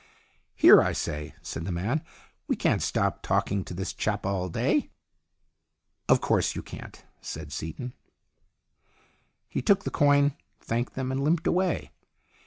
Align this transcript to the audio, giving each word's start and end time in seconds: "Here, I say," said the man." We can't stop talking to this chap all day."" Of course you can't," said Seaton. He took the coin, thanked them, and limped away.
"Here, 0.55 0.81
I 0.81 0.93
say," 0.93 1.35
said 1.43 1.63
the 1.65 1.71
man." 1.71 2.03
We 2.47 2.55
can't 2.55 2.81
stop 2.81 3.21
talking 3.21 3.63
to 3.65 3.73
this 3.75 3.93
chap 3.93 4.25
all 4.25 4.49
day."" 4.49 4.89
Of 6.09 6.21
course 6.21 6.55
you 6.55 6.63
can't," 6.63 7.05
said 7.21 7.51
Seaton. 7.53 7.93
He 9.47 9.61
took 9.61 9.83
the 9.83 9.91
coin, 9.91 10.35
thanked 10.59 10.95
them, 10.95 11.11
and 11.11 11.23
limped 11.23 11.45
away. 11.45 11.91